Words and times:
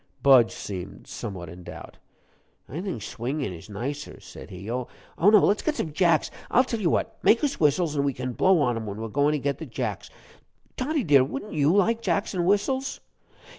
Budge 0.23 0.49
seemed 0.51 1.05
somewhat 1.05 1.47
in 1.47 1.61
doubt. 1.63 1.99
"I 2.67 2.81
think 2.81 3.03
swingin' 3.03 3.53
is 3.53 3.69
nicer," 3.69 4.19
said 4.19 4.49
he 4.49 4.67
"oh, 4.71 4.87
no; 5.19 5.29
let's 5.29 5.61
get 5.61 5.75
some 5.75 5.93
jacks 5.93 6.31
I'll 6.49 6.63
tell 6.63 6.79
you 6.79 6.89
what! 6.89 7.19
make 7.23 7.43
us 7.43 7.59
whistles, 7.59 7.95
an' 7.95 8.03
we 8.03 8.13
can 8.13 8.33
blow 8.33 8.61
on 8.61 8.75
'em 8.75 8.87
while 8.87 8.95
we're 8.95 9.09
goin' 9.09 9.33
to 9.33 9.37
get 9.37 9.59
the 9.59 9.67
jacks. 9.67 10.09
Toddie, 10.75 11.03
dear, 11.03 11.23
wouldn't 11.23 11.53
you 11.53 11.71
like 11.71 12.01
jacks 12.01 12.33
and 12.33 12.47
whistles?" 12.47 12.99